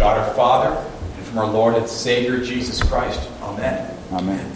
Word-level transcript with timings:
God 0.00 0.16
our 0.16 0.32
Father 0.32 0.90
and 1.18 1.26
from 1.26 1.36
our 1.36 1.46
Lord 1.46 1.74
and 1.74 1.86
Savior 1.86 2.42
Jesus 2.42 2.82
Christ. 2.82 3.20
Amen. 3.42 3.94
Amen. 4.10 4.50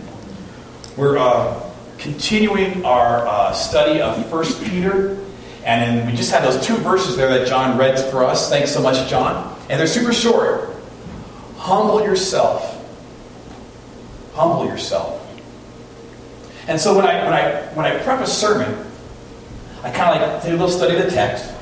We're 0.97 1.19
uh, 1.19 1.71
continuing 1.99 2.83
our 2.87 3.29
uh, 3.29 3.53
study 3.53 4.01
of 4.01 4.33
1 4.33 4.45
Peter, 4.71 5.23
and 5.67 6.11
we 6.11 6.17
just 6.17 6.33
had 6.33 6.45
those 6.45 6.67
two 6.67 6.77
verses 6.77 7.19
there 7.19 7.29
that 7.29 7.47
John 7.47 7.77
read 7.77 8.01
for 8.11 8.25
us. 8.25 8.49
Thanks 8.49 8.73
so 8.73 8.81
much, 8.81 9.07
John. 9.11 9.55
And 9.69 9.79
they're 9.79 9.87
super 9.87 10.15
short. 10.15 10.71
Humble 11.59 12.01
yourself. 12.03 12.83
Humble 14.33 14.65
yourself. 14.65 15.21
And 16.69 16.81
so 16.81 16.97
when 16.97 17.05
I 17.05 17.23
when 17.23 17.35
I 17.35 17.61
when 17.75 17.85
I 17.85 17.99
prep 18.03 18.21
a 18.21 18.27
sermon, 18.27 18.83
I 19.83 19.91
kind 19.91 20.23
of 20.23 20.33
like 20.33 20.43
do 20.43 20.49
a 20.49 20.53
little 20.53 20.71
study 20.71 20.97
of 20.97 21.05
the 21.05 21.11
text, 21.11 21.53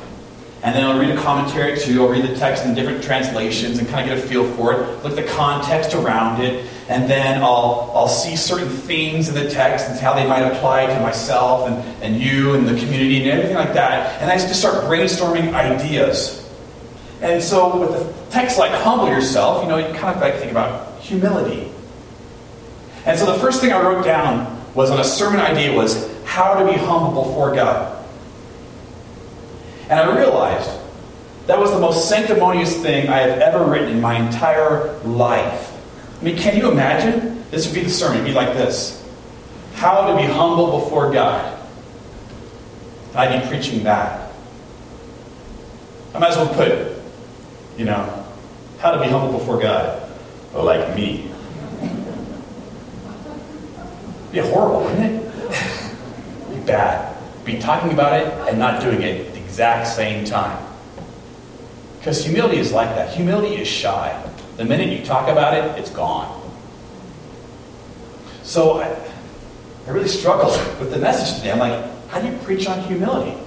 and 0.63 0.77
then 0.77 0.85
I'll 0.85 0.99
read 0.99 1.11
a 1.11 1.21
commentary 1.21 1.77
too. 1.77 2.03
I'll 2.03 2.09
read 2.09 2.25
the 2.25 2.37
text 2.37 2.65
in 2.65 2.75
different 2.75 3.03
translations 3.03 3.79
and 3.79 3.89
kind 3.89 4.09
of 4.09 4.17
get 4.17 4.25
a 4.25 4.29
feel 4.29 4.49
for 4.55 4.73
it, 4.73 5.03
look 5.03 5.19
at 5.19 5.25
the 5.25 5.33
context 5.33 5.93
around 5.95 6.41
it, 6.41 6.65
and 6.89 7.11
then 7.11 7.43
I'll, 7.43 7.91
I'll 7.95 8.09
see 8.09 8.37
certain 8.37 8.69
themes 8.69 9.29
in 9.29 9.34
the 9.34 9.51
text 9.51 9.89
and 9.89 9.98
how 9.98 10.15
they 10.15 10.27
might 10.27 10.43
apply 10.43 10.87
to 10.87 11.01
myself 11.01 11.69
and, 11.69 12.03
and 12.03 12.23
you 12.23 12.55
and 12.55 12.67
the 12.67 12.79
community 12.79 13.23
and 13.23 13.30
everything 13.30 13.56
like 13.56 13.75
that. 13.75 14.20
And 14.23 14.30
I 14.30 14.37
just 14.37 14.61
start 14.61 14.84
brainstorming 14.84 15.53
ideas. 15.53 16.48
And 17.23 17.42
so 17.42 17.79
with 17.79 17.91
a 17.91 18.31
text 18.31 18.59
like 18.59 18.70
humble 18.70 19.09
yourself, 19.09 19.62
you 19.62 19.69
know, 19.69 19.79
you 19.79 19.92
kind 19.95 20.15
of 20.15 20.23
like 20.23 20.34
think 20.34 20.53
about 20.53 21.01
humility. 21.01 21.73
And 23.05 23.19
so 23.19 23.27
the 23.27 23.39
first 23.39 23.61
thing 23.61 23.73
I 23.73 23.81
wrote 23.83 24.05
down 24.05 24.61
was 24.75 24.91
on 24.91 25.01
a 25.01 25.05
sermon 25.05 25.41
idea 25.41 25.75
was 25.75 26.09
how 26.25 26.55
to 26.55 26.65
be 26.65 26.79
humble 26.79 27.25
before 27.25 27.53
God. 27.55 27.91
And 29.92 30.01
I 30.01 30.16
realized 30.16 30.70
that 31.48 31.59
was 31.59 31.70
the 31.70 31.78
most 31.78 32.09
sanctimonious 32.09 32.80
thing 32.80 33.10
I 33.10 33.19
have 33.19 33.41
ever 33.41 33.62
written 33.62 33.91
in 33.91 34.00
my 34.00 34.19
entire 34.19 34.98
life. 35.00 35.70
I 36.19 36.24
mean, 36.24 36.38
can 36.38 36.56
you 36.56 36.73
imagine? 36.73 37.45
This 37.50 37.67
would 37.67 37.75
be 37.75 37.83
the 37.83 37.91
sermon. 37.91 38.20
It'd 38.20 38.28
be 38.28 38.33
like 38.33 38.55
this 38.55 39.06
How 39.75 40.06
to 40.06 40.17
be 40.17 40.22
humble 40.22 40.80
before 40.80 41.12
God. 41.12 41.58
I'd 43.14 43.42
be 43.42 43.47
preaching 43.48 43.83
that. 43.84 44.33
I 46.14 46.19
might 46.19 46.30
as 46.30 46.36
well 46.36 46.55
put, 46.55 46.97
you 47.77 47.84
know, 47.84 48.24
how 48.78 48.92
to 48.92 48.98
be 48.98 49.08
humble 49.08 49.39
before 49.39 49.61
God. 49.61 50.11
Or 50.55 50.64
like 50.64 50.97
me. 50.97 51.30
Be 54.33 54.39
horrible, 54.39 54.84
wouldn't 54.84 55.22
it? 55.22 56.48
be 56.48 56.61
bad. 56.64 57.14
Be 57.45 57.58
talking 57.58 57.92
about 57.92 58.19
it 58.19 58.27
and 58.48 58.58
not 58.58 58.80
doing 58.80 59.02
it 59.02 59.31
exact 59.53 59.86
same 59.86 60.25
time. 60.25 60.67
Because 61.98 62.25
humility 62.25 62.56
is 62.56 62.72
like 62.72 62.89
that. 62.97 63.12
Humility 63.14 63.56
is 63.56 63.69
shy. 63.69 64.08
The 64.56 64.64
minute 64.64 64.89
you 64.89 65.05
talk 65.05 65.28
about 65.28 65.53
it, 65.53 65.78
it's 65.78 65.91
gone. 65.91 66.41
So 68.42 68.80
I, 68.80 68.89
I 69.86 69.91
really 69.91 70.08
struggled 70.08 70.53
with 70.80 70.91
the 70.91 70.97
message 70.97 71.36
today. 71.36 71.53
I'm 71.53 71.58
like, 71.58 71.84
how 72.08 72.23
do 72.23 72.28
you 72.28 72.36
preach 72.39 72.67
on 72.67 72.80
humility? 72.84 73.39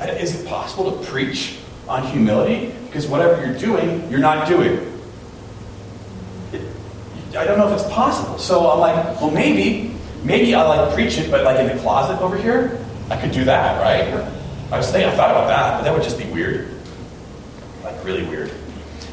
Uh, 0.00 0.04
is 0.04 0.40
it 0.40 0.46
possible 0.46 0.96
to 0.96 1.04
preach 1.04 1.58
on 1.88 2.06
humility? 2.06 2.72
Because 2.86 3.08
whatever 3.08 3.44
you're 3.44 3.58
doing, 3.58 4.08
you're 4.12 4.20
not 4.20 4.46
doing. 4.46 4.78
I 7.36 7.44
don't 7.44 7.58
know 7.58 7.66
if 7.66 7.80
it's 7.80 7.92
possible. 7.92 8.38
So 8.38 8.70
I'm 8.70 8.78
like, 8.78 9.20
well, 9.20 9.32
maybe, 9.32 9.92
maybe 10.22 10.54
I 10.54 10.62
like 10.62 10.94
preach 10.94 11.18
it, 11.18 11.32
but 11.32 11.42
like 11.42 11.58
in 11.58 11.66
the 11.66 11.82
closet 11.82 12.22
over 12.22 12.36
here, 12.36 12.78
I 13.10 13.20
could 13.20 13.32
do 13.32 13.42
that, 13.46 13.82
right? 13.82 14.39
I 14.72 14.76
was 14.76 14.90
thinking, 14.90 15.10
I 15.10 15.16
thought 15.16 15.30
about 15.30 15.48
that, 15.48 15.78
but 15.78 15.82
that 15.82 15.92
would 15.92 16.02
just 16.02 16.18
be 16.18 16.26
weird, 16.26 16.68
like 17.82 18.04
really 18.04 18.24
weird. 18.24 18.52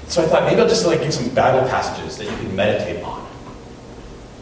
So 0.08 0.24
I 0.24 0.28
thought 0.28 0.44
maybe 0.44 0.62
I'll 0.62 0.68
just 0.68 0.86
like 0.86 1.02
give 1.02 1.14
some 1.14 1.34
Bible 1.34 1.68
passages 1.68 2.18
that 2.18 2.26
you 2.26 2.38
can 2.38 2.56
meditate 2.56 3.04
on 3.04 3.28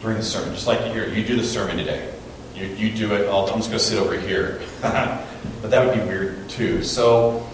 during 0.00 0.18
the 0.18 0.22
sermon, 0.22 0.54
just 0.54 0.66
like. 0.66 0.94
You 0.94 1.24
do 1.24 1.36
the 1.36 1.44
sermon 1.44 1.78
today. 1.78 2.12
You, 2.54 2.66
you 2.66 2.92
do 2.92 3.14
it. 3.14 3.28
I'll, 3.28 3.46
I'm 3.46 3.58
just 3.58 3.70
going 3.70 3.78
to 3.78 3.84
sit 3.84 3.98
over 3.98 4.18
here, 4.18 4.60
but 4.82 5.70
that 5.70 5.84
would 5.84 5.94
be 5.94 6.00
weird 6.06 6.48
too. 6.48 6.82
So 6.82 7.46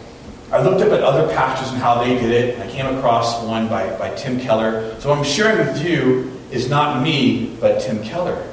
I 0.52 0.60
looked 0.62 0.82
up 0.82 0.92
at 0.92 1.02
other 1.02 1.32
pastors 1.32 1.72
and 1.72 1.78
how 1.78 2.02
they 2.04 2.18
did 2.18 2.30
it. 2.30 2.60
I 2.60 2.68
came 2.68 2.86
across 2.96 3.42
one 3.42 3.68
by, 3.68 3.96
by 3.96 4.14
Tim 4.14 4.38
Keller. 4.38 5.00
So 5.00 5.08
what 5.08 5.18
I'm 5.18 5.24
sharing 5.24 5.66
with 5.66 5.82
you 5.82 6.38
is 6.50 6.68
not 6.68 7.02
me, 7.02 7.56
but 7.58 7.80
Tim 7.80 8.02
Keller. 8.02 8.46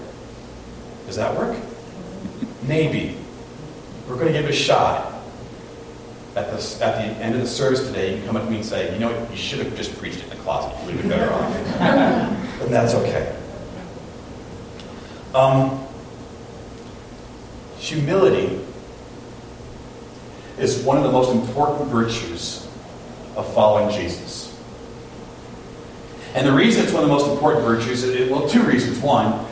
Does 1.08 1.18
that 1.18 1.36
work? 1.36 1.58
Maybe. 2.64 3.19
We're 4.10 4.16
going 4.16 4.28
to 4.28 4.34
give 4.34 4.46
it 4.46 4.52
a 4.52 4.58
shot. 4.58 5.14
At 6.36 6.48
the, 6.52 6.86
at 6.86 6.96
the 6.96 7.24
end 7.24 7.36
of 7.36 7.42
the 7.42 7.48
service 7.48 7.86
today, 7.86 8.12
you 8.14 8.18
can 8.18 8.28
come 8.28 8.38
up 8.38 8.46
to 8.46 8.50
me 8.50 8.58
and 8.58 8.66
say, 8.66 8.92
you 8.94 9.00
know 9.00 9.12
what, 9.12 9.30
you 9.30 9.38
should 9.38 9.60
have 9.60 9.76
just 9.76 9.98
preached 9.98 10.20
it 10.20 10.24
in 10.24 10.30
the 10.30 10.36
closet. 10.38 10.76
You 10.82 10.86
would 10.86 10.96
have 10.96 11.02
been 11.02 11.10
better 11.10 11.34
off. 11.34 11.56
and 12.62 12.74
that's 12.74 12.96
okay. 12.96 13.36
Um, 15.36 15.86
humility 17.78 18.60
is 20.58 20.84
one 20.84 20.98
of 20.98 21.04
the 21.04 21.12
most 21.12 21.32
important 21.32 21.90
virtues 21.90 22.68
of 23.36 23.52
following 23.54 23.94
Jesus. 23.96 24.60
And 26.34 26.48
the 26.48 26.54
reason 26.54 26.84
it's 26.84 26.94
one 26.94 27.04
of 27.04 27.10
the 27.10 27.16
most 27.16 27.28
important 27.28 27.66
virtues, 27.66 28.30
well, 28.30 28.48
two 28.48 28.64
reasons. 28.64 29.00
One, 29.00 29.46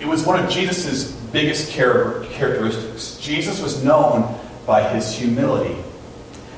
it 0.00 0.06
was 0.06 0.24
one 0.24 0.42
of 0.42 0.50
Jesus' 0.50 1.21
biggest 1.32 1.72
characteristics. 1.72 3.16
Jesus 3.18 3.60
was 3.60 3.82
known 3.82 4.38
by 4.66 4.88
his 4.88 5.12
humility. 5.14 5.74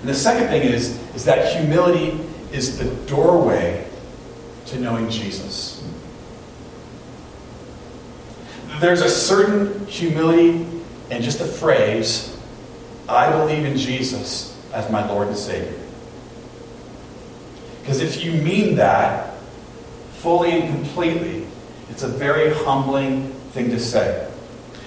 And 0.01 0.09
the 0.09 0.15
second 0.15 0.49
thing 0.49 0.63
is, 0.63 1.01
is 1.15 1.25
that 1.25 1.57
humility 1.57 2.21
is 2.53 2.79
the 2.79 2.85
doorway 3.07 3.87
to 4.67 4.79
knowing 4.79 5.09
Jesus. 5.09 5.83
There's 8.81 9.01
a 9.01 9.09
certain 9.09 9.87
humility 9.87 10.67
in 11.11 11.23
just 11.23 11.41
a 11.41 11.47
phrase, 11.47 12.37
I 13.09 13.31
believe 13.31 13.65
in 13.65 13.77
Jesus 13.77 14.59
as 14.73 14.91
my 14.91 15.07
Lord 15.09 15.29
and 15.29 15.37
Savior. 15.37 15.79
Because 17.81 18.01
if 18.01 18.25
you 18.25 18.33
mean 18.33 18.77
that 18.77 19.35
fully 20.19 20.51
and 20.53 20.75
completely, 20.75 21.47
it's 21.91 22.03
a 22.03 22.09
very 22.09 22.53
humbling 22.65 23.31
thing 23.53 23.71
to 23.71 23.79
say. 23.79 24.31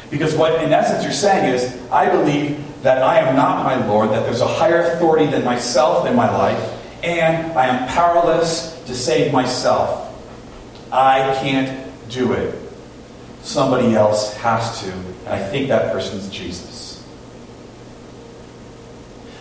Because 0.09 0.35
what, 0.35 0.63
in 0.63 0.71
essence, 0.71 1.03
you're 1.03 1.11
saying 1.11 1.53
is, 1.53 1.77
I 1.91 2.09
believe 2.09 2.63
that 2.83 3.03
I 3.03 3.19
am 3.19 3.35
not 3.35 3.63
my 3.63 3.85
Lord, 3.87 4.11
that 4.11 4.23
there's 4.23 4.41
a 4.41 4.47
higher 4.47 4.93
authority 4.93 5.25
than 5.25 5.43
myself 5.43 6.07
in 6.07 6.15
my 6.15 6.29
life, 6.31 6.73
and 7.03 7.51
I 7.57 7.67
am 7.67 7.87
powerless 7.89 8.81
to 8.85 8.95
save 8.95 9.33
myself. 9.33 10.13
I 10.91 11.37
can't 11.41 11.91
do 12.09 12.33
it. 12.33 12.55
Somebody 13.41 13.95
else 13.95 14.35
has 14.37 14.81
to, 14.81 14.91
and 14.91 15.29
I 15.29 15.39
think 15.49 15.67
that 15.69 15.91
person's 15.91 16.29
Jesus. 16.29 17.03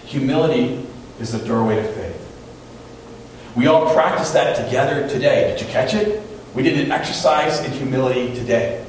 Humility 0.07 0.87
is 1.21 1.33
the 1.33 1.39
doorway 1.47 1.77
to 1.77 1.85
faith. 1.93 2.17
We 3.55 3.69
all 3.69 3.93
practice 3.95 4.33
that 4.33 4.57
together 4.57 5.09
today. 5.09 5.51
Did 5.51 5.61
you 5.61 5.67
catch 5.69 5.95
it? 5.95 6.23
We 6.55 6.63
did 6.63 6.79
an 6.79 6.93
exercise 6.93 7.65
in 7.65 7.73
humility 7.73 8.35
today. 8.35 8.85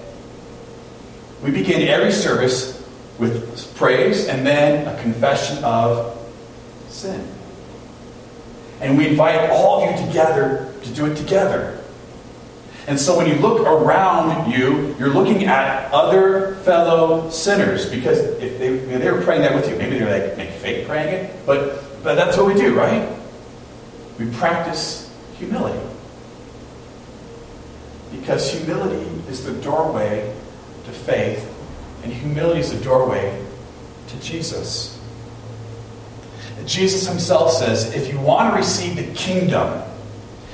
We 1.44 1.52
begin 1.52 1.88
every 1.88 2.12
service 2.12 2.84
with 3.20 3.76
praise 3.76 4.28
and 4.28 4.46
then 4.46 4.88
a 4.88 5.02
confession 5.02 5.64
of 5.64 6.18
sin. 6.90 7.28
And 8.80 8.98
we 8.98 9.08
invite 9.08 9.50
all 9.50 9.84
of 9.84 10.00
you 10.00 10.08
together 10.08 10.74
to 10.84 10.94
do 10.94 11.06
it 11.06 11.16
together. 11.16 11.84
And 12.88 12.98
so 12.98 13.18
when 13.18 13.28
you 13.28 13.36
look 13.36 13.62
around 13.62 14.52
you, 14.52 14.96
you're 14.98 15.10
looking 15.10 15.46
at 15.46 15.92
other 15.92 16.56
fellow 16.58 17.30
sinners 17.30 17.90
because 17.90 18.20
if 18.20 18.60
they, 18.60 18.78
they 18.78 19.12
were 19.12 19.22
praying 19.22 19.42
that 19.42 19.54
with 19.54 19.68
you, 19.70 19.76
maybe 19.76 20.00
they're 20.00 20.28
like 20.28 20.38
make 20.38 20.52
fake 20.52 20.88
praying 20.88 21.14
it, 21.14 21.46
but 21.46 21.84
but 22.04 22.16
that's 22.16 22.38
what 22.38 22.46
we 22.46 22.54
do, 22.54 22.74
right? 22.74 23.10
We 24.18 24.30
practice 24.32 25.14
humility. 25.38 25.86
Because 28.12 28.50
humility 28.50 29.06
is 29.28 29.44
the 29.44 29.52
doorway 29.62 30.34
to 30.88 30.94
faith 30.94 31.54
and 32.04 32.12
humility 32.12 32.62
is 32.62 32.72
the 32.72 32.84
doorway 32.84 33.46
to 34.08 34.20
Jesus. 34.22 34.98
Jesus 36.66 37.08
himself 37.08 37.52
says 37.52 37.94
if 37.94 38.12
you 38.12 38.20
want 38.20 38.52
to 38.52 38.58
receive 38.58 38.96
the 38.96 39.14
kingdom, 39.14 39.84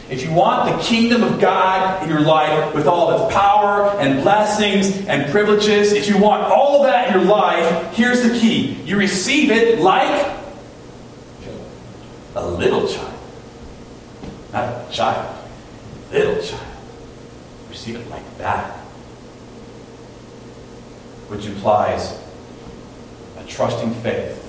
if 0.09 0.23
you 0.23 0.31
want 0.31 0.75
the 0.75 0.83
kingdom 0.83 1.23
of 1.23 1.39
God 1.39 2.03
in 2.03 2.09
your 2.09 2.21
life 2.21 2.73
with 2.75 2.87
all 2.87 3.25
its 3.25 3.33
power 3.33 3.89
and 3.99 4.21
blessings 4.21 5.05
and 5.07 5.31
privileges, 5.31 5.91
if 5.91 6.07
you 6.07 6.17
want 6.17 6.43
all 6.43 6.81
of 6.81 6.83
that 6.87 7.07
in 7.07 7.21
your 7.21 7.29
life, 7.29 7.93
here's 7.95 8.21
the 8.21 8.37
key. 8.37 8.73
You 8.83 8.97
receive 8.97 9.49
it 9.49 9.79
like 9.79 10.37
a 12.35 12.47
little 12.47 12.87
child. 12.87 13.13
Not 14.51 14.63
a 14.65 14.91
child, 14.91 15.35
little 16.11 16.43
child. 16.43 16.67
Receive 17.69 17.95
it 17.95 18.07
like 18.09 18.37
that 18.37 18.82
which 21.33 21.47
implies 21.47 22.19
a 23.39 23.43
trusting 23.47 23.91
faith 23.95 24.39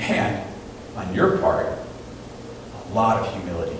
and, 0.00 0.44
on 0.96 1.14
your 1.14 1.38
part, 1.38 1.66
a 1.66 2.92
lot 2.92 3.20
of 3.20 3.32
humility. 3.32 3.78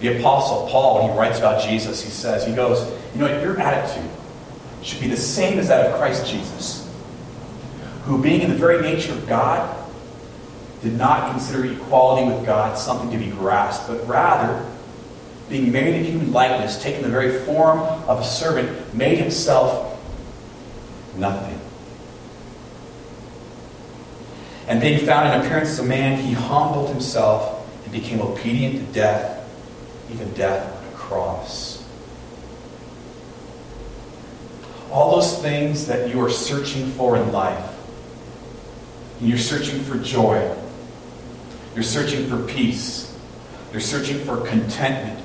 The 0.00 0.18
Apostle 0.18 0.66
Paul, 0.70 1.10
he 1.10 1.18
writes 1.18 1.38
about 1.38 1.62
Jesus, 1.62 2.02
he 2.02 2.08
says, 2.08 2.46
he 2.46 2.54
goes, 2.54 2.90
You 3.14 3.20
know, 3.20 3.42
your 3.42 3.60
attitude 3.60 4.10
should 4.82 5.00
be 5.00 5.08
the 5.08 5.16
same 5.16 5.58
as 5.58 5.68
that 5.68 5.86
of 5.86 5.98
Christ 5.98 6.26
Jesus, 6.26 6.90
who, 8.04 8.22
being 8.22 8.40
in 8.40 8.48
the 8.48 8.56
very 8.56 8.80
nature 8.80 9.12
of 9.12 9.26
God, 9.28 9.74
did 10.82 10.94
not 10.94 11.32
consider 11.32 11.66
equality 11.66 12.32
with 12.32 12.46
God 12.46 12.78
something 12.78 13.10
to 13.10 13.18
be 13.18 13.30
grasped, 13.30 13.88
but 13.88 14.06
rather 14.06 14.64
being 15.48 15.72
made 15.72 15.94
in 15.94 16.04
human 16.04 16.32
likeness, 16.32 16.82
taking 16.82 17.02
the 17.02 17.08
very 17.08 17.40
form 17.44 17.80
of 17.80 18.20
a 18.20 18.24
servant, 18.24 18.94
made 18.94 19.18
himself 19.18 19.98
nothing. 21.16 21.58
And 24.66 24.80
being 24.80 25.06
found 25.06 25.32
in 25.32 25.40
appearance 25.40 25.70
as 25.70 25.78
a 25.78 25.84
man, 25.84 26.22
he 26.22 26.34
humbled 26.34 26.90
himself 26.90 27.66
and 27.84 27.92
became 27.92 28.20
obedient 28.20 28.74
to 28.86 28.92
death, 28.92 29.48
even 30.12 30.30
death 30.34 30.76
on 30.76 30.84
a 30.92 30.96
cross. 30.96 31.82
All 34.90 35.16
those 35.16 35.40
things 35.40 35.86
that 35.86 36.10
you 36.10 36.20
are 36.22 36.30
searching 36.30 36.90
for 36.92 37.16
in 37.16 37.32
life, 37.32 37.76
you're 39.20 39.38
searching 39.38 39.80
for 39.80 39.96
joy, 39.98 40.54
you're 41.74 41.82
searching 41.82 42.28
for 42.28 42.42
peace, 42.44 43.16
you're 43.72 43.80
searching 43.80 44.18
for 44.24 44.46
contentment, 44.46 45.24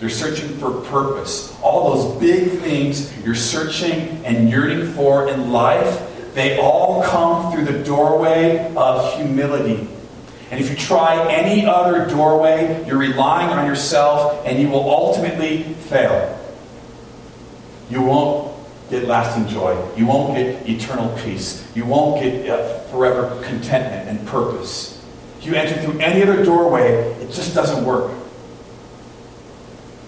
you're 0.00 0.10
searching 0.10 0.48
for 0.58 0.70
purpose. 0.82 1.56
All 1.60 1.94
those 1.94 2.20
big 2.20 2.60
things 2.60 3.12
you're 3.24 3.34
searching 3.34 4.24
and 4.24 4.48
yearning 4.48 4.92
for 4.92 5.28
in 5.28 5.50
life, 5.50 6.34
they 6.34 6.58
all 6.58 7.02
come 7.02 7.52
through 7.52 7.64
the 7.64 7.84
doorway 7.84 8.72
of 8.76 9.14
humility. 9.14 9.88
And 10.50 10.60
if 10.60 10.70
you 10.70 10.76
try 10.76 11.30
any 11.32 11.66
other 11.66 12.08
doorway, 12.08 12.84
you're 12.86 12.98
relying 12.98 13.50
on 13.50 13.66
yourself 13.66 14.46
and 14.46 14.60
you 14.60 14.68
will 14.68 14.88
ultimately 14.88 15.62
fail. 15.62 16.38
You 17.90 18.02
won't 18.02 18.54
get 18.88 19.04
lasting 19.04 19.48
joy. 19.48 19.76
You 19.96 20.06
won't 20.06 20.34
get 20.34 20.68
eternal 20.68 21.14
peace. 21.18 21.66
You 21.74 21.84
won't 21.84 22.22
get 22.22 22.48
uh, 22.48 22.78
forever 22.84 23.42
contentment 23.44 24.08
and 24.08 24.26
purpose. 24.28 25.04
If 25.38 25.46
you 25.46 25.54
enter 25.54 25.80
through 25.82 26.00
any 26.00 26.22
other 26.22 26.44
doorway, 26.44 26.92
it 27.20 27.30
just 27.30 27.54
doesn't 27.54 27.84
work. 27.84 28.12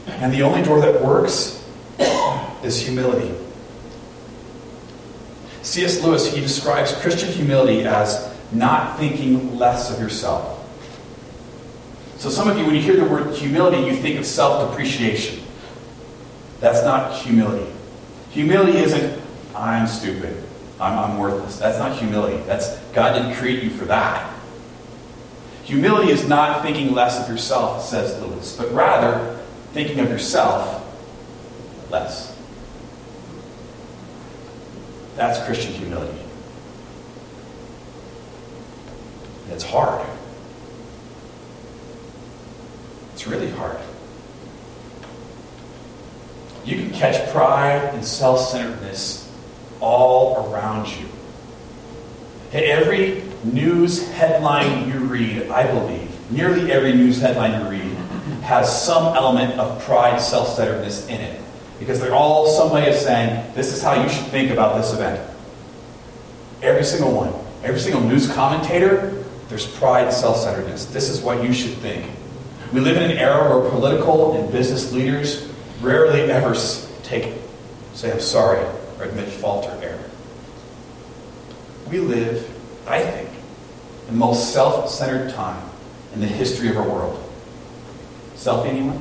And 0.07 0.33
the 0.33 0.43
only 0.43 0.63
door 0.63 0.81
that 0.81 1.03
works 1.03 1.65
is 2.63 2.81
humility. 2.81 3.35
C.S. 5.63 6.03
Lewis, 6.03 6.33
he 6.33 6.41
describes 6.41 6.93
Christian 6.95 7.31
humility 7.31 7.85
as 7.85 8.35
not 8.53 8.99
thinking 8.99 9.59
less 9.59 9.93
of 9.93 10.01
yourself. 10.01 10.57
So, 12.19 12.29
some 12.29 12.49
of 12.49 12.59
you, 12.59 12.67
when 12.67 12.75
you 12.75 12.83
hear 12.83 12.97
the 12.97 13.05
word 13.05 13.35
humility, 13.35 13.79
you 13.87 13.95
think 13.95 14.19
of 14.19 14.27
self 14.27 14.71
depreciation. 14.71 15.43
That's 16.61 16.85
not 16.85 17.17
humility. 17.17 17.71
Humility 18.31 18.79
isn't, 18.79 19.23
I'm 19.55 19.87
stupid, 19.87 20.43
I'm, 20.79 20.99
I'm 20.99 21.19
worthless. 21.19 21.59
That's 21.59 21.79
not 21.79 21.97
humility. 21.97 22.43
That's 22.47 22.79
God 22.93 23.15
didn't 23.15 23.37
create 23.37 23.63
you 23.63 23.71
for 23.71 23.87
that. 23.87 24.31
Humility 25.65 26.11
is 26.11 26.29
not 26.29 26.63
thinking 26.63 26.93
less 26.93 27.19
of 27.23 27.29
yourself, 27.29 27.85
says 27.85 28.21
Lewis, 28.21 28.57
but 28.57 28.71
rather 28.73 29.40
thinking 29.73 30.01
of 30.01 30.09
yourself 30.09 30.77
less. 31.91 32.37
That's 35.17 35.45
Christian 35.45 35.73
humility. 35.73 36.19
And 39.45 39.53
it's 39.53 39.65
hard. 39.65 40.07
It's 43.13 43.27
really 43.27 43.51
hard. 43.51 43.79
You 46.65 46.77
can 46.77 46.91
catch 46.91 47.31
pride 47.33 47.95
and 47.95 48.05
self 48.05 48.41
centeredness 48.41 49.31
all 49.81 50.53
around 50.53 50.89
you. 50.89 51.07
Every 52.53 53.23
news 53.45 54.09
headline 54.13 54.89
you 54.89 54.99
read, 55.01 55.49
I 55.51 55.67
believe, 55.67 56.31
nearly 56.31 56.71
every 56.71 56.93
news 56.93 57.21
headline 57.21 57.63
you 57.63 57.71
read, 57.71 57.80
has 58.43 58.85
some 58.85 59.17
element 59.17 59.59
of 59.59 59.83
pride, 59.85 60.21
self 60.21 60.55
centeredness 60.57 61.07
in 61.09 61.21
it. 61.21 61.41
Because 61.79 62.01
they're 62.01 62.15
all 62.15 62.47
some 62.47 62.71
way 62.71 62.89
of 62.89 62.95
saying, 62.95 63.55
this 63.55 63.73
is 63.73 63.83
how 63.83 64.03
you 64.03 64.09
should 64.09 64.27
think 64.27 64.51
about 64.51 64.77
this 64.77 64.93
event. 64.93 65.21
Every 66.63 66.85
single 66.85 67.13
one. 67.13 67.33
Every 67.63 67.81
single 67.81 68.03
news 68.03 68.31
commentator, 68.31 69.25
there's 69.49 69.67
pride, 69.67 70.13
self 70.13 70.39
centeredness. 70.39 70.87
This 70.87 71.09
is 71.09 71.21
what 71.21 71.43
you 71.43 71.53
should 71.53 71.75
think. 71.79 72.11
We 72.73 72.81
live 72.81 72.97
in 72.97 73.11
an 73.11 73.17
era 73.19 73.59
where 73.59 73.69
political 73.71 74.41
and 74.41 74.51
business 74.53 74.93
leaders 74.93 75.51
rarely 75.81 76.21
ever 76.31 76.55
take, 77.03 77.35
say, 77.95 78.13
I'm 78.13 78.21
sorry, 78.21 78.65
or 78.99 79.05
admit 79.05 79.29
fault 79.29 79.67
or 79.67 79.83
error. 79.83 79.99
We 81.91 81.99
live, 81.99 82.49
I 82.87 83.03
think, 83.03 83.29
the 84.07 84.13
most 84.13 84.53
self 84.53 84.89
centered 84.89 85.33
time 85.33 85.69
in 86.15 86.21
the 86.21 86.27
history 86.27 86.69
of 86.69 86.77
our 86.77 86.89
world. 86.89 87.30
Selfie, 88.41 88.69
anyone? 88.69 88.99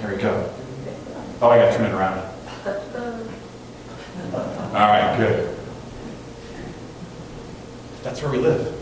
There 0.00 0.10
we 0.16 0.20
go. 0.20 0.52
Oh, 1.40 1.48
I 1.48 1.58
got 1.58 1.70
to 1.70 1.76
turn 1.76 1.86
it 1.86 1.94
around. 1.94 2.18
All 4.34 4.72
right, 4.72 5.16
good. 5.16 5.56
That's 8.02 8.20
where 8.20 8.32
we 8.32 8.38
live. 8.38 8.74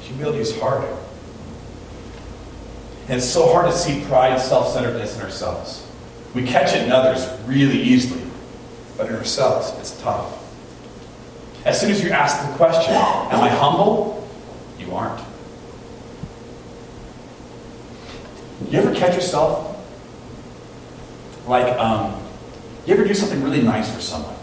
Humility 0.00 0.38
is 0.38 0.58
hard. 0.58 0.88
And 3.08 3.18
it's 3.18 3.28
so 3.28 3.52
hard 3.52 3.70
to 3.70 3.76
see 3.76 4.02
pride 4.06 4.32
and 4.32 4.40
self 4.40 4.72
centeredness 4.72 5.14
in 5.14 5.20
ourselves. 5.20 5.86
We 6.34 6.46
catch 6.46 6.74
it 6.74 6.86
in 6.86 6.90
others 6.90 7.28
really 7.44 7.82
easily, 7.82 8.22
but 8.96 9.08
in 9.10 9.16
ourselves, 9.16 9.74
it's 9.78 10.00
tough. 10.00 10.38
As 11.66 11.78
soon 11.78 11.90
as 11.90 12.02
you 12.02 12.08
ask 12.12 12.48
the 12.48 12.56
question, 12.56 12.94
Am 12.94 13.42
I 13.42 13.50
humble? 13.50 14.16
You 14.80 14.94
aren't. 14.94 15.20
You 18.70 18.78
ever 18.78 18.94
catch 18.94 19.14
yourself 19.14 19.76
like, 21.48 21.76
um, 21.76 22.22
you 22.86 22.94
ever 22.94 23.04
do 23.04 23.14
something 23.14 23.42
really 23.42 23.62
nice 23.62 23.92
for 23.92 24.00
someone? 24.00 24.36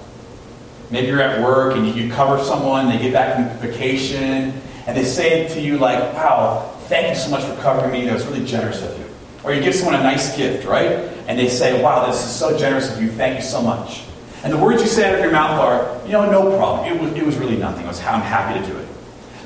Maybe 0.91 1.07
you're 1.07 1.21
at 1.21 1.41
work 1.41 1.77
and 1.77 1.87
you 1.95 2.11
cover 2.11 2.43
someone, 2.43 2.89
they 2.89 2.97
get 2.97 3.13
back 3.13 3.35
from 3.35 3.57
vacation, 3.59 4.61
and 4.85 4.97
they 4.97 5.05
say 5.05 5.47
to 5.53 5.61
you, 5.61 5.77
like, 5.77 6.13
wow, 6.13 6.73
thank 6.87 7.07
you 7.07 7.15
so 7.15 7.29
much 7.29 7.43
for 7.43 7.55
covering 7.61 7.91
me. 7.91 8.05
That 8.05 8.13
was 8.13 8.25
really 8.25 8.45
generous 8.45 8.81
of 8.81 8.97
you. 8.99 9.05
Or 9.45 9.53
you 9.53 9.61
give 9.61 9.73
someone 9.73 9.95
a 9.95 10.03
nice 10.03 10.35
gift, 10.35 10.67
right? 10.67 10.91
And 11.27 11.39
they 11.39 11.47
say, 11.47 11.81
wow, 11.81 12.05
this 12.05 12.23
is 12.23 12.29
so 12.29 12.57
generous 12.57 12.93
of 12.93 13.01
you. 13.01 13.09
Thank 13.09 13.37
you 13.37 13.43
so 13.43 13.61
much. 13.61 14.03
And 14.43 14.51
the 14.51 14.57
words 14.57 14.81
you 14.81 14.87
say 14.87 15.07
out 15.07 15.15
of 15.15 15.21
your 15.21 15.31
mouth 15.31 15.59
are, 15.59 16.05
you 16.05 16.11
know, 16.11 16.29
no 16.29 16.57
problem. 16.57 16.91
It 16.91 17.01
was, 17.01 17.13
it 17.13 17.25
was 17.25 17.37
really 17.37 17.57
nothing. 17.57 17.85
It 17.85 17.87
was, 17.87 18.01
I'm 18.01 18.21
happy 18.21 18.59
to 18.59 18.65
do 18.65 18.77
it. 18.77 18.87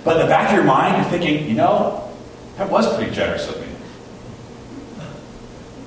But 0.04 0.18
in 0.18 0.24
the 0.24 0.28
back 0.28 0.50
of 0.50 0.56
your 0.56 0.66
mind, 0.66 0.98
you're 0.98 1.12
thinking, 1.12 1.48
you 1.48 1.56
know, 1.56 2.12
that 2.58 2.70
was 2.70 2.96
pretty 2.96 3.12
generous 3.12 3.48
of. 3.48 3.61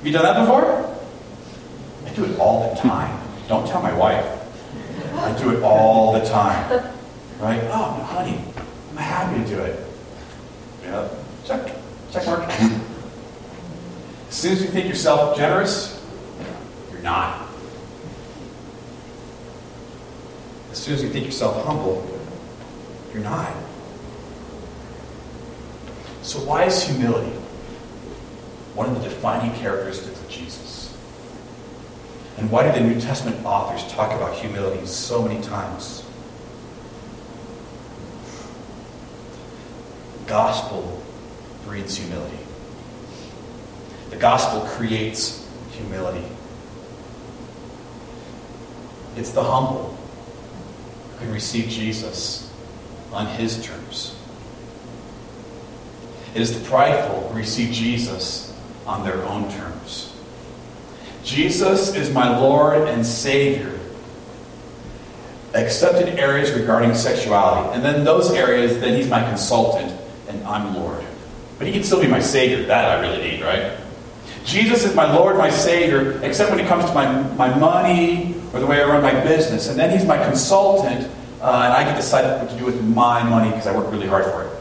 Have 0.04 0.12
you 0.12 0.18
done 0.20 0.24
that 0.24 0.38
before? 0.38 0.94
I 2.04 2.14
do 2.14 2.26
it 2.26 2.38
all 2.38 2.74
the 2.74 2.78
time. 2.78 3.26
Don't 3.48 3.66
tell 3.66 3.80
my 3.80 3.94
wife. 3.94 4.26
I 5.14 5.32
do 5.38 5.56
it 5.56 5.62
all 5.62 6.12
the 6.12 6.20
time. 6.26 6.92
Right? 7.38 7.62
Oh, 7.72 8.06
honey, 8.06 8.38
I'm 8.90 8.96
happy 8.98 9.42
to 9.42 9.48
do 9.48 9.62
it. 9.62 9.82
Yeah. 10.82 11.08
Check. 11.46 11.74
Check 12.12 12.26
mark. 12.26 12.46
as 12.50 12.80
soon 14.28 14.52
as 14.52 14.60
you 14.60 14.68
think 14.68 14.88
yourself 14.88 15.38
generous, 15.38 15.98
you're 16.92 17.00
not. 17.00 17.48
As 20.70 20.76
soon 20.76 20.96
as 20.96 21.02
you 21.02 21.08
think 21.08 21.24
yourself 21.24 21.64
humble, 21.64 22.06
you're 23.14 23.22
not. 23.22 23.54
So, 26.20 26.40
why 26.40 26.64
is 26.64 26.82
humility 26.82 27.32
one 28.74 28.88
of 28.88 28.94
the 28.94 29.08
defining 29.08 29.54
characteristics 29.58 30.20
of 30.20 30.28
Jesus? 30.28 30.96
And 32.38 32.50
why 32.50 32.66
do 32.66 32.72
the 32.78 32.86
New 32.86 33.00
Testament 33.00 33.44
authors 33.44 33.90
talk 33.92 34.12
about 34.12 34.34
humility 34.34 34.84
so 34.86 35.22
many 35.22 35.40
times? 35.42 36.04
gospel 40.26 41.02
breeds 41.64 41.96
humility. 41.96 42.38
The 44.10 44.16
gospel 44.16 44.62
creates 44.62 45.46
humility. 45.72 46.26
It's 49.16 49.30
the 49.30 49.42
humble 49.42 49.96
who 51.12 51.18
can 51.18 51.32
receive 51.32 51.68
Jesus 51.68 52.50
on 53.12 53.26
his 53.26 53.64
terms. 53.64 54.16
It 56.34 56.40
is 56.40 56.58
the 56.58 56.68
prideful 56.68 57.28
who 57.28 57.38
receive 57.38 57.72
Jesus 57.72 58.53
on 58.86 59.04
their 59.04 59.22
own 59.24 59.50
terms. 59.50 60.14
Jesus 61.22 61.94
is 61.94 62.10
my 62.12 62.38
Lord 62.38 62.86
and 62.88 63.04
Savior, 63.04 63.78
except 65.54 66.06
in 66.06 66.18
areas 66.18 66.52
regarding 66.52 66.94
sexuality. 66.94 67.74
And 67.74 67.82
then 67.82 68.04
those 68.04 68.30
areas, 68.30 68.78
then 68.80 68.96
he's 68.96 69.08
my 69.08 69.22
consultant 69.22 69.98
and 70.28 70.42
I'm 70.44 70.74
Lord. 70.74 71.04
But 71.58 71.66
he 71.66 71.72
can 71.72 71.82
still 71.82 72.00
be 72.00 72.08
my 72.08 72.20
Savior. 72.20 72.64
That 72.66 72.98
I 72.98 73.00
really 73.00 73.22
need, 73.22 73.42
right? 73.42 73.78
Jesus 74.44 74.84
is 74.84 74.94
my 74.94 75.10
Lord, 75.10 75.38
my 75.38 75.48
Savior, 75.48 76.20
except 76.22 76.50
when 76.50 76.60
it 76.60 76.68
comes 76.68 76.84
to 76.84 76.94
my, 76.94 77.22
my 77.34 77.54
money 77.58 78.34
or 78.52 78.60
the 78.60 78.66
way 78.66 78.82
I 78.82 78.86
run 78.86 79.02
my 79.02 79.18
business. 79.24 79.68
And 79.68 79.78
then 79.78 79.96
he's 79.96 80.06
my 80.06 80.22
consultant, 80.22 81.10
uh, 81.40 81.62
and 81.64 81.72
I 81.72 81.84
can 81.84 81.96
decide 81.96 82.40
what 82.40 82.50
to 82.50 82.58
do 82.58 82.66
with 82.66 82.82
my 82.82 83.22
money 83.22 83.48
because 83.48 83.66
I 83.66 83.74
work 83.74 83.90
really 83.90 84.06
hard 84.06 84.24
for 84.26 84.44
it. 84.44 84.53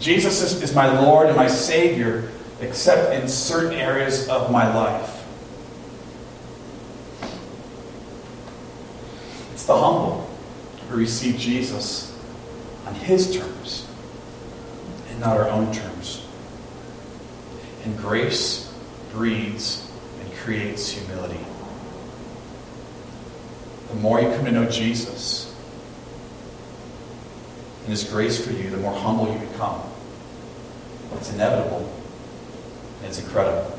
Jesus 0.00 0.42
is, 0.42 0.62
is 0.62 0.74
my 0.74 1.00
Lord 1.00 1.28
and 1.28 1.36
my 1.36 1.46
Savior, 1.46 2.30
except 2.60 3.14
in 3.14 3.28
certain 3.28 3.72
areas 3.72 4.28
of 4.28 4.50
my 4.50 4.72
life. 4.74 5.24
It's 9.52 9.64
the 9.66 9.78
humble 9.78 10.28
who 10.88 10.96
receive 10.96 11.38
Jesus 11.38 12.16
on 12.86 12.94
his 12.94 13.36
terms 13.36 13.86
and 15.08 15.20
not 15.20 15.36
our 15.36 15.48
own 15.48 15.72
terms. 15.72 16.26
And 17.84 17.96
grace 17.98 18.72
breeds 19.12 19.90
and 20.20 20.32
creates 20.34 20.90
humility. 20.90 21.40
The 23.88 23.94
more 23.96 24.20
you 24.20 24.28
come 24.28 24.44
to 24.44 24.52
know 24.52 24.68
Jesus 24.68 25.43
and 27.84 27.90
His 27.90 28.04
grace 28.04 28.44
for 28.44 28.52
you, 28.52 28.70
the 28.70 28.78
more 28.78 28.94
humble 28.94 29.32
you 29.32 29.38
become. 29.46 29.80
It's 31.16 31.32
inevitable 31.32 31.90
and 32.98 33.06
it's 33.06 33.20
incredible. 33.20 33.78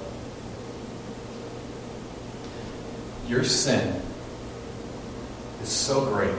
Your 3.28 3.44
sin 3.44 4.02
is 5.62 5.70
so 5.70 6.06
great. 6.06 6.36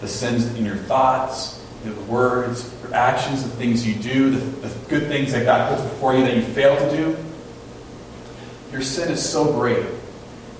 The 0.00 0.08
sins 0.08 0.46
in 0.54 0.64
your 0.64 0.76
thoughts, 0.76 1.64
the 1.84 1.92
words, 2.02 2.72
your 2.82 2.94
actions, 2.94 3.42
the 3.42 3.50
things 3.50 3.86
you 3.86 3.94
do, 3.94 4.30
the, 4.30 4.68
the 4.68 4.88
good 4.88 5.08
things 5.08 5.32
that 5.32 5.44
God 5.44 5.70
puts 5.74 5.82
before 5.88 6.14
you 6.14 6.22
that 6.24 6.36
you 6.36 6.42
fail 6.42 6.76
to 6.76 6.96
do. 6.96 7.16
Your 8.72 8.82
sin 8.82 9.10
is 9.10 9.26
so 9.26 9.52
great 9.52 9.84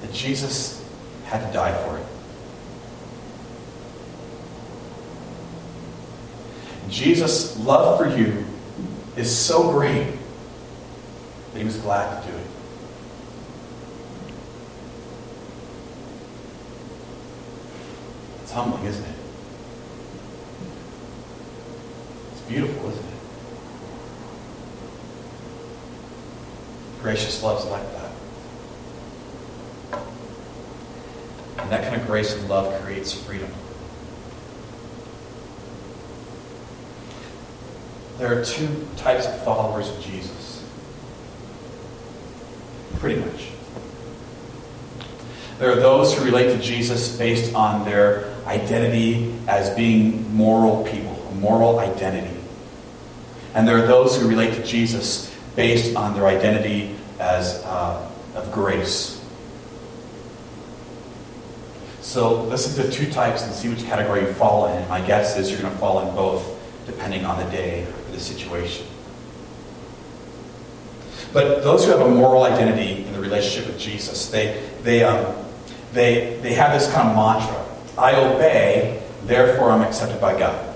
that 0.00 0.12
Jesus 0.12 0.84
had 1.24 1.46
to 1.46 1.52
die 1.52 1.72
for 1.84 1.98
it. 1.98 2.06
Jesus' 6.90 7.56
love 7.58 7.98
for 7.98 8.08
you 8.08 8.44
is 9.16 9.34
so 9.34 9.70
great 9.70 10.06
that 11.52 11.58
he 11.58 11.64
was 11.64 11.76
glad 11.78 12.22
to 12.22 12.30
do 12.30 12.36
it. 12.36 12.46
It's 18.42 18.52
humbling, 18.52 18.84
isn't 18.84 19.04
it? 19.04 19.14
It's 22.32 22.40
beautiful, 22.42 22.90
isn't 22.90 23.04
it? 23.04 23.14
Gracious 27.02 27.42
love's 27.42 27.64
like 27.66 27.82
that. 27.92 28.10
And 31.58 31.70
that 31.70 31.88
kind 31.88 32.00
of 32.00 32.06
grace 32.06 32.34
and 32.34 32.48
love 32.48 32.82
creates 32.82 33.12
freedom. 33.12 33.50
There 38.20 38.38
are 38.38 38.44
two 38.44 38.86
types 38.98 39.24
of 39.24 39.42
followers 39.44 39.88
of 39.88 39.98
Jesus. 40.02 40.62
Pretty 42.98 43.18
much. 43.18 43.48
There 45.58 45.72
are 45.72 45.76
those 45.76 46.14
who 46.14 46.22
relate 46.26 46.54
to 46.54 46.58
Jesus 46.58 47.16
based 47.16 47.54
on 47.54 47.86
their 47.86 48.30
identity 48.44 49.34
as 49.48 49.74
being 49.74 50.36
moral 50.36 50.84
people, 50.84 51.16
a 51.30 51.34
moral 51.36 51.78
identity. 51.78 52.36
And 53.54 53.66
there 53.66 53.78
are 53.78 53.86
those 53.86 54.20
who 54.20 54.28
relate 54.28 54.52
to 54.52 54.62
Jesus 54.66 55.34
based 55.56 55.96
on 55.96 56.12
their 56.12 56.26
identity 56.26 56.94
as 57.18 57.62
uh, 57.64 58.06
of 58.34 58.52
grace. 58.52 59.18
So 62.02 62.42
listen 62.42 62.84
to 62.84 62.92
two 62.92 63.10
types 63.10 63.44
and 63.44 63.54
see 63.54 63.70
which 63.70 63.84
category 63.84 64.20
you 64.20 64.32
fall 64.34 64.66
in. 64.66 64.86
My 64.90 65.00
guess 65.00 65.38
is 65.38 65.50
you're 65.50 65.62
going 65.62 65.72
to 65.72 65.78
fall 65.78 66.06
in 66.06 66.14
both, 66.14 66.46
depending 66.84 67.24
on 67.24 67.42
the 67.42 67.50
day 67.50 67.86
the 68.12 68.20
situation. 68.20 68.86
But 71.32 71.62
those 71.62 71.84
who 71.84 71.92
have 71.92 72.00
a 72.00 72.08
moral 72.08 72.42
identity 72.42 73.04
in 73.04 73.12
the 73.12 73.20
relationship 73.20 73.68
with 73.68 73.78
Jesus, 73.78 74.30
they, 74.30 74.68
they, 74.82 75.04
um, 75.04 75.34
they, 75.92 76.38
they 76.42 76.54
have 76.54 76.72
this 76.72 76.92
kind 76.92 77.08
of 77.08 77.16
mantra 77.16 77.66
I 77.98 78.14
obey, 78.14 79.02
therefore 79.24 79.70
I'm 79.70 79.82
accepted 79.82 80.20
by 80.20 80.38
God. 80.38 80.66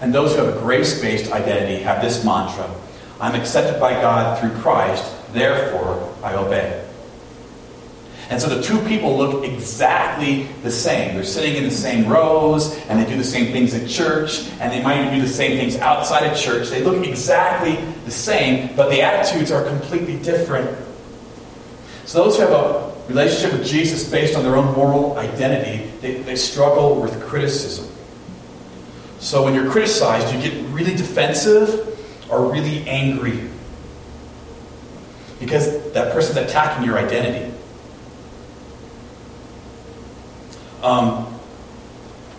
And 0.00 0.12
those 0.12 0.34
who 0.34 0.44
have 0.44 0.56
a 0.56 0.58
grace 0.58 1.00
based 1.00 1.30
identity 1.30 1.82
have 1.84 2.02
this 2.02 2.24
mantra 2.24 2.68
I'm 3.20 3.40
accepted 3.40 3.78
by 3.78 3.92
God 3.92 4.40
through 4.40 4.50
Christ, 4.60 5.04
therefore 5.32 6.12
I 6.24 6.34
obey. 6.34 6.81
And 8.30 8.40
so 8.40 8.48
the 8.48 8.62
two 8.62 8.78
people 8.86 9.16
look 9.16 9.44
exactly 9.44 10.44
the 10.62 10.70
same. 10.70 11.14
They're 11.14 11.24
sitting 11.24 11.56
in 11.56 11.64
the 11.64 11.70
same 11.70 12.08
rows, 12.08 12.76
and 12.86 12.98
they 12.98 13.08
do 13.08 13.16
the 13.16 13.24
same 13.24 13.52
things 13.52 13.74
at 13.74 13.88
church, 13.88 14.48
and 14.60 14.72
they 14.72 14.82
might 14.82 15.00
even 15.00 15.14
do 15.14 15.20
the 15.20 15.32
same 15.32 15.58
things 15.58 15.76
outside 15.76 16.26
of 16.26 16.36
church. 16.36 16.68
They 16.68 16.82
look 16.82 17.06
exactly 17.06 17.76
the 18.04 18.10
same, 18.10 18.74
but 18.74 18.90
the 18.90 19.02
attitudes 19.02 19.50
are 19.50 19.64
completely 19.64 20.18
different. 20.18 20.78
So 22.04 22.24
those 22.24 22.36
who 22.36 22.42
have 22.42 22.52
a 22.52 22.94
relationship 23.08 23.58
with 23.58 23.66
Jesus 23.66 24.08
based 24.08 24.36
on 24.36 24.42
their 24.42 24.56
own 24.56 24.74
moral 24.74 25.18
identity, 25.18 25.90
they, 26.00 26.22
they 26.22 26.36
struggle 26.36 27.00
with 27.00 27.20
criticism. 27.22 27.88
So 29.18 29.44
when 29.44 29.54
you're 29.54 29.70
criticized, 29.70 30.34
you 30.34 30.40
get 30.40 30.64
really 30.70 30.96
defensive 30.96 31.88
or 32.30 32.50
really 32.50 32.88
angry. 32.88 33.48
Because 35.38 35.92
that 35.92 36.12
person's 36.12 36.38
attacking 36.38 36.84
your 36.84 36.98
identity. 36.98 37.51
Um, 40.82 41.38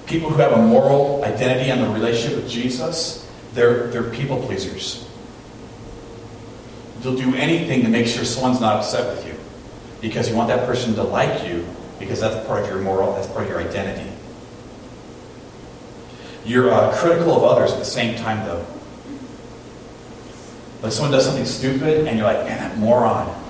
people 0.06 0.30
who 0.30 0.36
have 0.36 0.52
a 0.52 0.62
moral 0.62 1.24
identity 1.24 1.70
and 1.70 1.82
a 1.82 1.90
relationship 1.90 2.38
with 2.38 2.50
Jesus, 2.50 3.30
they're, 3.54 3.88
they're 3.88 4.04
people 4.04 4.42
pleasers. 4.42 5.08
They'll 7.02 7.16
do 7.16 7.36
anything 7.36 7.84
to 7.84 7.90
make 7.90 8.08
sure 8.08 8.24
someone's 8.24 8.62
not 8.62 8.78
upset 8.78 9.16
with 9.16 9.26
you 9.26 9.36
because 10.02 10.30
you 10.30 10.36
want 10.36 10.50
that 10.50 10.66
person 10.66 10.94
to 10.96 11.04
like 11.04 11.48
you 11.48 11.66
because 12.00 12.20
that's 12.20 12.46
part 12.48 12.64
of 12.64 12.70
your 12.70 12.80
moral, 12.80 13.14
that's 13.14 13.28
part 13.28 13.44
of 13.44 13.50
your 13.50 13.60
identity. 13.60 14.10
You're 16.46 16.74
uh, 16.74 16.94
critical 16.96 17.36
of 17.36 17.44
others 17.44 17.72
at 17.72 17.80
the 17.80 17.86
same 17.86 18.18
time, 18.18 18.46
though. 18.46 18.66
Like 20.82 20.92
someone 20.92 21.12
does 21.12 21.26
something 21.26 21.46
stupid 21.46 22.08
and 22.08 22.18
you're 22.18 22.28
like, 22.28 22.46
man, 22.46 22.58
that 22.58 22.78
moron. 22.78 23.43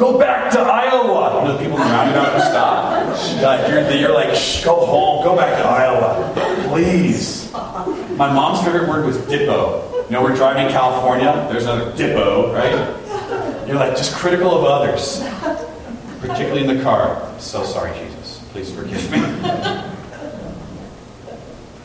Go 0.00 0.18
back 0.18 0.50
to 0.52 0.60
Iowa. 0.60 1.42
You 1.42 1.48
know, 1.48 1.56
the 1.58 1.62
people 1.62 1.76
around 1.76 2.08
you 2.08 2.14
don't 2.14 2.40
stop. 2.40 3.06
Like, 3.42 3.68
you're, 3.68 3.90
you're 3.90 4.14
like, 4.14 4.34
Shh, 4.34 4.64
go 4.64 4.86
home. 4.86 5.22
Go 5.22 5.36
back 5.36 5.58
to 5.58 5.64
Iowa. 5.68 6.32
Please. 6.70 7.52
My 7.52 8.32
mom's 8.32 8.64
favorite 8.64 8.88
word 8.88 9.04
was 9.04 9.18
dippo. 9.18 10.06
You 10.06 10.12
know, 10.12 10.22
we're 10.22 10.34
driving 10.34 10.64
in 10.64 10.72
California. 10.72 11.46
There's 11.52 11.64
another 11.64 11.92
dippo, 11.92 12.54
right? 12.54 13.68
You're 13.68 13.76
like, 13.76 13.94
just 13.94 14.14
critical 14.14 14.56
of 14.56 14.64
others. 14.64 15.22
Particularly 16.22 16.62
in 16.62 16.78
the 16.78 16.82
car. 16.82 17.22
I'm 17.22 17.38
so 17.38 17.62
sorry, 17.62 17.92
Jesus. 17.98 18.42
Please 18.52 18.72
forgive 18.72 19.12
me. 19.12 19.18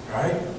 right? 0.09 0.54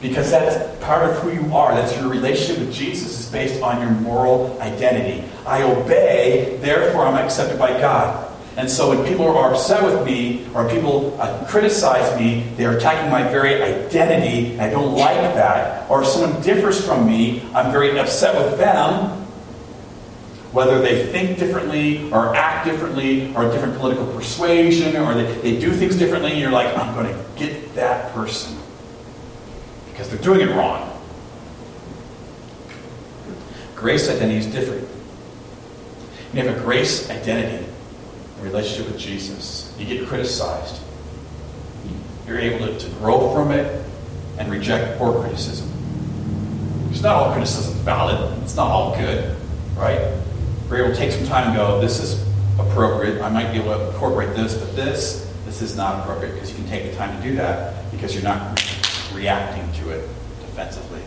Because 0.00 0.30
that's 0.30 0.84
part 0.84 1.08
of 1.08 1.16
who 1.18 1.32
you 1.32 1.54
are. 1.54 1.74
That's 1.74 1.96
your 1.96 2.08
relationship 2.08 2.58
with 2.58 2.74
Jesus 2.74 3.18
is 3.18 3.26
based 3.32 3.62
on 3.62 3.80
your 3.80 3.90
moral 3.90 4.60
identity. 4.60 5.26
I 5.46 5.62
obey, 5.62 6.58
therefore 6.60 7.06
I'm 7.06 7.14
accepted 7.14 7.58
by 7.58 7.70
God. 7.80 8.22
And 8.56 8.70
so 8.70 8.88
when 8.88 9.06
people 9.06 9.28
are 9.36 9.52
upset 9.52 9.82
with 9.82 10.06
me 10.06 10.46
or 10.54 10.68
people 10.68 11.20
uh, 11.20 11.44
criticize 11.46 12.18
me, 12.18 12.46
they're 12.56 12.76
attacking 12.76 13.10
my 13.10 13.22
very 13.24 13.62
identity. 13.62 14.52
and 14.52 14.62
I 14.62 14.70
don't 14.70 14.96
like 14.96 15.34
that. 15.34 15.90
Or 15.90 16.02
if 16.02 16.08
someone 16.08 16.40
differs 16.42 16.82
from 16.84 17.06
me, 17.06 17.42
I'm 17.54 17.70
very 17.70 17.98
upset 17.98 18.34
with 18.34 18.58
them. 18.58 19.24
Whether 20.52 20.80
they 20.80 21.04
think 21.12 21.38
differently 21.38 22.10
or 22.10 22.34
act 22.34 22.66
differently 22.66 23.34
or 23.34 23.46
a 23.46 23.52
different 23.52 23.76
political 23.76 24.06
persuasion 24.14 24.96
or 24.96 25.12
they, 25.12 25.34
they 25.42 25.60
do 25.60 25.70
things 25.72 25.96
differently, 25.96 26.38
you're 26.40 26.50
like, 26.50 26.74
I'm 26.78 26.94
going 26.94 27.12
to 27.12 27.24
get 27.36 27.74
that 27.74 28.14
person 28.14 28.56
because 29.96 30.10
they're 30.10 30.20
doing 30.20 30.46
it 30.46 30.54
wrong. 30.54 30.92
Grace 33.74 34.10
identity 34.10 34.36
is 34.36 34.46
different. 34.46 34.86
You 36.34 36.42
have 36.42 36.54
a 36.54 36.60
grace 36.60 37.08
identity 37.08 37.64
in 38.36 38.44
relationship 38.44 38.92
with 38.92 39.00
Jesus. 39.00 39.74
You 39.78 39.86
get 39.86 40.06
criticized. 40.06 40.82
You're 42.26 42.38
able 42.38 42.66
to, 42.66 42.78
to 42.78 42.90
grow 42.96 43.32
from 43.32 43.52
it 43.52 43.86
and 44.36 44.50
reject 44.50 44.98
poor 44.98 45.18
criticism. 45.22 45.66
It's 46.90 47.00
not 47.00 47.16
all 47.16 47.32
criticism 47.32 47.72
valid. 47.78 48.42
It's 48.42 48.54
not 48.54 48.66
all 48.66 48.94
good, 48.96 49.34
right? 49.78 50.12
We're 50.68 50.84
able 50.84 50.90
to 50.90 50.96
take 50.96 51.12
some 51.12 51.24
time 51.24 51.48
and 51.48 51.56
go, 51.56 51.80
this 51.80 52.00
is 52.00 52.22
appropriate. 52.58 53.22
I 53.22 53.30
might 53.30 53.50
be 53.50 53.60
able 53.60 53.78
to 53.78 53.86
incorporate 53.88 54.36
this, 54.36 54.58
but 54.58 54.76
this, 54.76 55.32
this 55.46 55.62
is 55.62 55.74
not 55.74 56.00
appropriate 56.00 56.34
because 56.34 56.50
you 56.50 56.56
can 56.56 56.66
take 56.66 56.90
the 56.90 56.96
time 56.98 57.16
to 57.16 57.26
do 57.26 57.34
that 57.36 57.90
because 57.90 58.12
you're 58.12 58.24
not 58.24 58.58
reacting 59.16 59.72
to 59.82 59.90
it 59.90 60.06
defensively. 60.40 61.00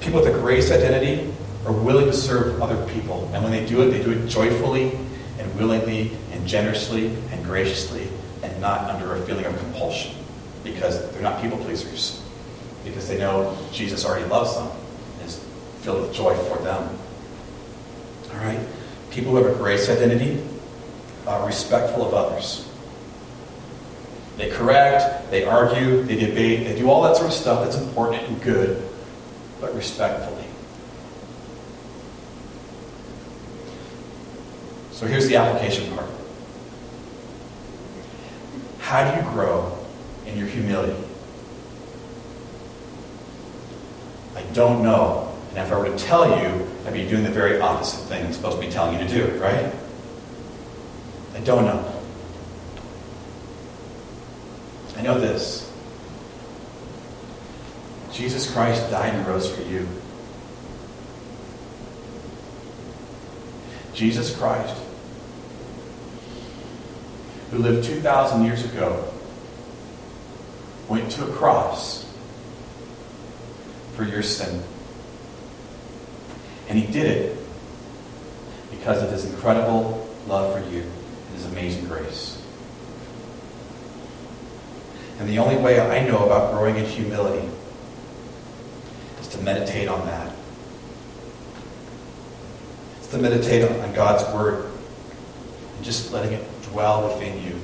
People 0.00 0.20
with 0.20 0.34
a 0.34 0.38
grace 0.38 0.70
identity 0.70 1.32
are 1.64 1.72
willing 1.72 2.06
to 2.06 2.12
serve 2.12 2.60
other 2.60 2.84
people. 2.92 3.30
And 3.32 3.42
when 3.42 3.52
they 3.52 3.64
do 3.64 3.82
it, 3.82 3.90
they 3.90 4.02
do 4.02 4.10
it 4.10 4.28
joyfully 4.28 4.92
and 5.38 5.54
willingly 5.56 6.10
and 6.32 6.46
generously 6.46 7.06
and 7.30 7.44
graciously 7.44 8.08
and 8.42 8.60
not 8.60 8.90
under 8.90 9.14
a 9.14 9.20
feeling 9.22 9.46
of 9.46 9.56
compulsion 9.58 10.14
because 10.62 11.10
they're 11.12 11.22
not 11.22 11.40
people 11.40 11.58
pleasers. 11.58 12.22
Because 12.84 13.08
they 13.08 13.18
know 13.18 13.56
Jesus 13.72 14.04
already 14.04 14.26
loves 14.26 14.54
them 14.56 14.68
and 15.18 15.28
is 15.28 15.42
filled 15.80 16.02
with 16.02 16.12
joy 16.12 16.34
for 16.34 16.58
them. 16.62 16.98
All 18.32 18.40
right? 18.40 18.60
People 19.10 19.30
who 19.30 19.42
have 19.42 19.54
a 19.54 19.56
grace 19.56 19.88
identity 19.88 20.42
are 21.26 21.46
respectful 21.46 22.06
of 22.06 22.12
others. 22.12 22.68
They 24.36 24.50
correct, 24.50 25.30
they 25.30 25.44
argue, 25.44 26.02
they 26.02 26.16
debate, 26.16 26.66
they 26.66 26.76
do 26.76 26.90
all 26.90 27.02
that 27.02 27.16
sort 27.16 27.28
of 27.28 27.32
stuff 27.32 27.64
that's 27.64 27.76
important 27.76 28.22
and 28.24 28.42
good, 28.42 28.88
but 29.60 29.74
respectfully. 29.74 30.44
So 34.90 35.06
here's 35.06 35.28
the 35.28 35.36
application 35.36 35.94
part. 35.94 36.08
How 38.78 39.10
do 39.10 39.16
you 39.16 39.30
grow 39.30 39.76
in 40.26 40.36
your 40.36 40.46
humility? 40.46 40.96
I 44.36 44.42
don't 44.52 44.82
know. 44.82 45.32
And 45.50 45.58
if 45.58 45.72
I 45.72 45.78
were 45.78 45.86
to 45.86 45.98
tell 45.98 46.28
you, 46.28 46.66
I'd 46.86 46.92
be 46.92 47.08
doing 47.08 47.22
the 47.22 47.30
very 47.30 47.60
opposite 47.60 48.04
thing 48.08 48.26
I'm 48.26 48.32
supposed 48.32 48.60
to 48.60 48.66
be 48.66 48.72
telling 48.72 48.98
you 48.98 49.06
to 49.06 49.14
do, 49.14 49.38
right? 49.38 49.72
I 51.34 51.40
don't 51.40 51.64
know. 51.64 51.93
I 54.96 55.02
know 55.02 55.18
this. 55.18 55.70
Jesus 58.12 58.52
Christ 58.52 58.90
died 58.90 59.14
and 59.14 59.26
rose 59.26 59.52
for 59.52 59.62
you. 59.62 59.88
Jesus 63.92 64.36
Christ, 64.36 64.76
who 67.50 67.58
lived 67.58 67.86
2,000 67.86 68.44
years 68.44 68.64
ago, 68.64 69.12
went 70.88 71.10
to 71.12 71.24
a 71.24 71.32
cross 71.32 72.08
for 73.94 74.04
your 74.04 74.22
sin. 74.22 74.62
And 76.68 76.78
he 76.78 76.90
did 76.92 77.06
it 77.06 77.38
because 78.70 79.02
of 79.02 79.10
his 79.10 79.24
incredible 79.24 80.08
love 80.26 80.52
for 80.52 80.70
you 80.70 80.82
and 80.82 81.34
his 81.34 81.46
amazing 81.46 81.86
grace. 81.86 82.43
And 85.18 85.28
the 85.28 85.38
only 85.38 85.56
way 85.56 85.80
I 85.80 86.06
know 86.06 86.24
about 86.24 86.52
growing 86.52 86.76
in 86.76 86.84
humility 86.84 87.48
is 89.20 89.28
to 89.28 89.38
meditate 89.38 89.88
on 89.88 90.04
that. 90.06 90.32
It's 92.98 93.08
to 93.08 93.18
meditate 93.18 93.70
on 93.70 93.92
God's 93.92 94.24
Word 94.34 94.64
and 95.76 95.84
just 95.84 96.12
letting 96.12 96.32
it 96.32 96.44
dwell 96.62 97.08
within 97.08 97.42
you. 97.44 97.60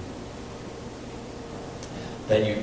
That 2.29 2.47
you, 2.47 2.63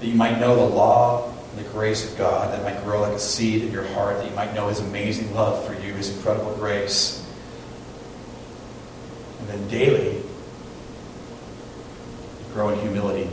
that 0.00 0.06
you 0.06 0.16
might 0.16 0.40
know 0.40 0.56
the 0.56 0.74
law 0.74 1.32
and 1.50 1.64
the 1.64 1.70
grace 1.70 2.10
of 2.10 2.18
God, 2.18 2.52
that 2.52 2.64
might 2.64 2.82
grow 2.82 3.02
like 3.02 3.12
a 3.12 3.20
seed 3.20 3.62
in 3.62 3.70
your 3.70 3.86
heart, 3.86 4.16
that 4.16 4.28
you 4.28 4.34
might 4.34 4.54
know 4.54 4.66
His 4.68 4.80
amazing 4.80 5.32
love 5.34 5.64
for 5.64 5.74
you, 5.74 5.94
His 5.94 6.14
incredible 6.16 6.52
grace. 6.56 7.24
And 9.38 9.48
then 9.48 9.68
daily, 9.68 10.20
grow 12.52 12.70
in 12.70 12.80
humility 12.80 13.28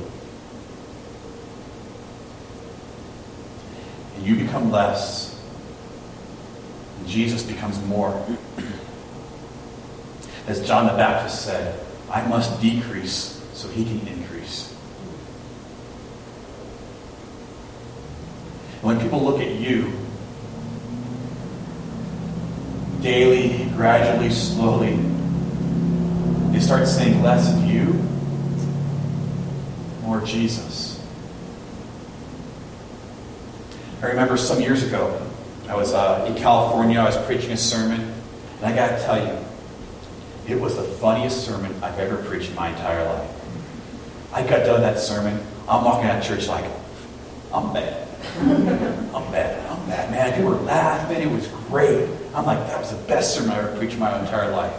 and 4.12 4.12
you 4.23 4.35
become 4.35 4.71
less, 4.71 5.39
Jesus 7.05 7.43
becomes 7.43 7.81
more. 7.85 8.25
As 10.47 10.65
John 10.65 10.87
the 10.87 10.93
Baptist 10.93 11.45
said, 11.45 11.79
I 12.09 12.25
must 12.27 12.61
decrease 12.61 13.41
so 13.53 13.69
he 13.69 13.85
can 13.85 14.07
increase. 14.07 14.71
When 18.81 18.99
people 18.99 19.23
look 19.23 19.39
at 19.39 19.51
you, 19.51 19.93
daily, 23.01 23.69
gradually, 23.75 24.29
slowly, 24.29 24.95
they 26.51 26.59
start 26.59 26.87
saying 26.87 27.21
less 27.21 27.53
of 27.53 27.63
you, 27.65 27.85
more 30.01 30.21
Jesus. 30.21 30.92
I 34.03 34.07
remember 34.07 34.35
some 34.35 34.59
years 34.59 34.83
ago, 34.83 35.25
I 35.69 35.75
was 35.75 35.93
uh, 35.93 36.25
in 36.27 36.35
California, 36.35 36.99
I 36.99 37.05
was 37.05 37.15
preaching 37.25 37.51
a 37.51 37.57
sermon, 37.57 38.01
and 38.01 38.65
I 38.65 38.75
got 38.75 38.97
to 38.97 39.05
tell 39.05 39.25
you, 39.25 39.37
it 40.45 40.59
was 40.59 40.75
the 40.75 40.83
funniest 40.83 41.45
sermon 41.45 41.73
I've 41.81 41.97
ever 41.99 42.17
preached 42.17 42.49
in 42.49 42.55
my 42.55 42.67
entire 42.67 43.05
life. 43.05 43.31
I 44.33 44.41
got 44.45 44.65
done 44.65 44.81
that 44.81 44.99
sermon, 44.99 45.41
I'm 45.69 45.85
walking 45.85 46.09
out 46.09 46.17
of 46.17 46.25
church 46.25 46.49
like, 46.49 46.69
I'm 47.53 47.71
mad. 47.71 48.05
I'm 48.41 49.31
mad. 49.31 49.69
I'm 49.69 49.87
mad, 49.87 50.11
man. 50.11 50.33
People 50.33 50.51
were 50.51 50.57
laughing. 50.57 51.21
It 51.21 51.31
was 51.31 51.47
great. 51.69 52.09
I'm 52.35 52.45
like, 52.45 52.59
that 52.67 52.79
was 52.81 52.91
the 52.91 53.01
best 53.07 53.33
sermon 53.33 53.51
I 53.51 53.59
ever 53.59 53.77
preached 53.77 53.93
in 53.93 53.99
my 53.99 54.19
entire 54.19 54.51
life. 54.51 54.75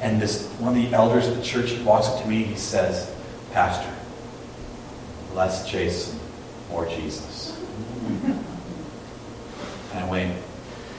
And 0.00 0.22
this 0.22 0.46
one 0.58 0.74
of 0.74 0.82
the 0.82 0.96
elders 0.96 1.26
of 1.26 1.36
the 1.36 1.42
church 1.42 1.76
walks 1.80 2.06
up 2.06 2.22
to 2.22 2.28
me. 2.28 2.44
He 2.44 2.54
says, 2.54 3.12
"Pastor, 3.52 3.92
less 5.34 5.68
Jason, 5.68 6.18
more 6.70 6.86
Jesus." 6.86 7.48
Went, 10.08 10.36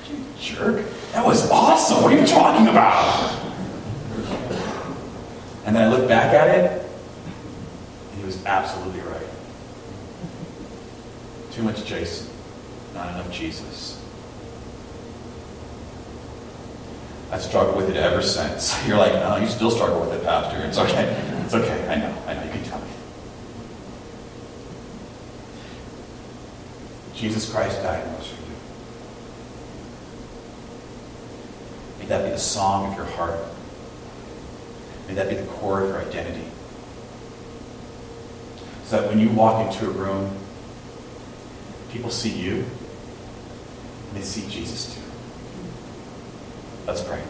you 0.09 0.23
jerk. 0.39 0.85
That 1.13 1.25
was 1.25 1.49
awesome. 1.49 2.03
What 2.03 2.13
are 2.13 2.19
you 2.19 2.27
talking 2.27 2.67
about? 2.67 3.37
And 5.65 5.75
then 5.75 5.83
I 5.83 5.89
looked 5.89 6.07
back 6.07 6.33
at 6.33 6.55
it, 6.55 6.81
and 6.81 8.19
he 8.19 8.25
was 8.25 8.43
absolutely 8.45 9.01
right. 9.01 9.27
Too 11.51 11.63
much 11.63 11.85
Jason, 11.85 12.27
not 12.93 13.09
enough 13.09 13.31
Jesus. 13.31 13.99
I've 17.31 17.41
struggled 17.43 17.77
with 17.77 17.89
it 17.89 17.97
ever 17.97 18.21
since. 18.21 18.75
You're 18.87 18.97
like, 18.97 19.13
no, 19.13 19.37
you 19.37 19.47
still 19.47 19.69
struggle 19.69 19.99
with 19.99 20.13
it, 20.13 20.23
Pastor. 20.23 20.57
It's 20.65 20.77
okay. 20.77 21.05
It's 21.45 21.53
okay. 21.53 21.87
I 21.87 21.95
know. 21.95 22.15
I 22.25 22.33
know. 22.33 22.43
You 22.43 22.51
can 22.51 22.63
tell 22.63 22.79
me. 22.79 22.87
Jesus 27.13 27.51
Christ 27.51 27.81
died 27.83 28.03
and 28.03 28.17
rose 28.17 28.27
for 28.27 28.41
you. 28.41 28.58
That 32.09 32.25
be 32.25 32.31
the 32.31 32.39
song 32.39 32.91
of 32.91 32.97
your 32.97 33.05
heart. 33.05 33.39
May 35.07 35.13
that 35.13 35.29
be 35.29 35.35
the 35.35 35.45
core 35.45 35.81
of 35.81 35.89
your 35.89 36.01
identity. 36.01 36.45
So 38.85 38.99
that 38.99 39.07
when 39.07 39.19
you 39.19 39.29
walk 39.29 39.67
into 39.67 39.85
a 39.85 39.91
room, 39.91 40.35
people 41.91 42.09
see 42.09 42.31
you 42.31 42.65
and 44.07 44.17
they 44.17 44.21
see 44.21 44.49
Jesus 44.49 44.95
too. 44.95 45.01
Let's 46.87 47.03
pray. 47.03 47.21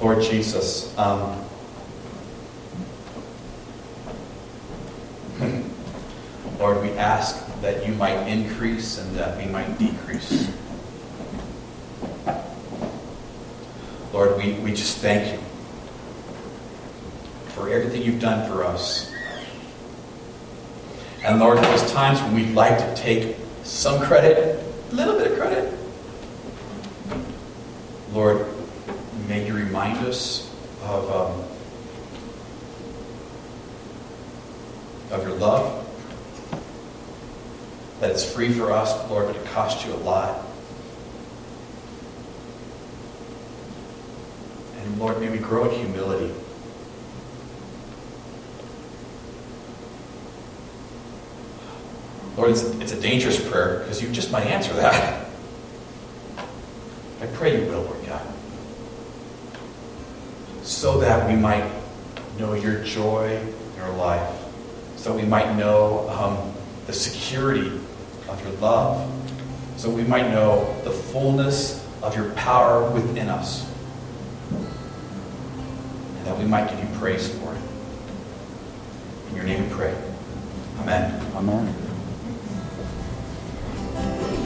Lord 0.00 0.22
Jesus, 0.22 0.96
um, 0.96 1.44
Lord, 6.58 6.80
we 6.82 6.92
ask 6.92 7.51
that 7.62 7.86
you 7.86 7.94
might 7.94 8.18
increase 8.26 8.98
and 8.98 9.14
that 9.14 9.38
we 9.38 9.44
might 9.44 9.78
decrease. 9.78 10.50
Lord, 14.12 14.36
we, 14.36 14.54
we 14.54 14.72
just 14.72 14.98
thank 14.98 15.32
you 15.32 15.38
for 17.50 17.70
everything 17.70 18.02
you've 18.02 18.20
done 18.20 18.50
for 18.50 18.64
us. 18.64 19.12
And 21.24 21.38
Lord, 21.38 21.58
there's 21.58 21.90
times 21.92 22.20
when 22.20 22.34
we'd 22.34 22.52
like 22.52 22.78
to 22.78 22.96
take 22.96 23.36
some 23.62 24.02
credit, 24.02 24.58
a 24.90 24.94
little 24.94 25.16
bit 25.16 25.30
of 25.30 25.38
credit. 25.38 25.72
Lord, 28.12 28.44
may 29.28 29.46
you 29.46 29.54
remind 29.54 29.98
us 30.04 30.52
of, 30.82 31.08
um, 31.10 31.44
of 35.12 35.22
your 35.22 35.36
love 35.36 35.71
it's 38.12 38.30
free 38.30 38.52
for 38.52 38.70
us, 38.70 38.92
Lord, 39.08 39.26
but 39.26 39.36
it 39.36 39.44
costs 39.46 39.86
you 39.86 39.92
a 39.94 39.96
lot. 39.96 40.44
And 44.78 44.98
Lord, 44.98 45.18
may 45.18 45.30
we 45.30 45.38
grow 45.38 45.70
in 45.70 45.86
humility. 45.86 46.34
Lord, 52.36 52.50
it's 52.50 52.62
it's 52.62 52.92
a 52.92 53.00
dangerous 53.00 53.40
prayer 53.50 53.78
because 53.78 54.02
you 54.02 54.10
just 54.10 54.30
might 54.30 54.46
answer 54.46 54.74
that. 54.74 55.26
I 57.22 57.26
pray 57.34 57.62
you 57.62 57.70
will, 57.70 57.82
Lord 57.82 58.04
God. 58.06 58.26
so 60.62 60.98
that 61.00 61.28
we 61.28 61.36
might 61.36 61.70
know 62.38 62.54
your 62.54 62.82
joy, 62.84 63.40
your 63.76 63.88
life, 63.90 64.34
so 64.96 65.14
we 65.14 65.22
might 65.22 65.56
know 65.56 66.08
um, 66.10 66.52
the 66.86 66.92
security 66.92 67.78
of 68.32 68.42
your 68.42 68.52
love, 68.60 69.10
so 69.76 69.90
we 69.90 70.02
might 70.04 70.30
know 70.30 70.74
the 70.84 70.90
fullness 70.90 71.86
of 72.02 72.16
your 72.16 72.30
power 72.32 72.90
within 72.90 73.28
us, 73.28 73.70
and 74.50 76.26
that 76.26 76.38
we 76.38 76.44
might 76.44 76.68
give 76.68 76.78
you 76.78 76.98
praise 76.98 77.28
for 77.28 77.54
it. 77.54 77.60
In 79.30 79.36
your 79.36 79.44
name 79.44 79.68
we 79.68 79.74
pray. 79.74 79.94
Amen. 80.80 81.20
Amen. 81.36 81.81